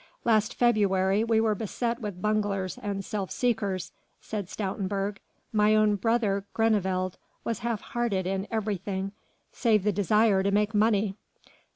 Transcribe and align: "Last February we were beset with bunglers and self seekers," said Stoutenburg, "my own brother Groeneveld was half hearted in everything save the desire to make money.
"Last 0.25 0.55
February 0.55 1.23
we 1.23 1.39
were 1.39 1.53
beset 1.53 1.99
with 1.99 2.23
bunglers 2.23 2.79
and 2.79 3.05
self 3.05 3.29
seekers," 3.29 3.91
said 4.19 4.47
Stoutenburg, 4.49 5.17
"my 5.53 5.75
own 5.75 5.95
brother 5.95 6.43
Groeneveld 6.55 7.19
was 7.43 7.59
half 7.59 7.81
hearted 7.81 8.25
in 8.25 8.47
everything 8.49 9.11
save 9.51 9.83
the 9.83 9.91
desire 9.91 10.41
to 10.41 10.49
make 10.49 10.73
money. 10.73 11.17